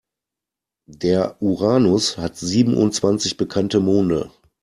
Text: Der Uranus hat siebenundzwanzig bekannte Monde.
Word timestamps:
Der 0.89 1.39
Uranus 1.43 2.17
hat 2.17 2.35
siebenundzwanzig 2.35 3.37
bekannte 3.37 3.79
Monde. 3.79 4.31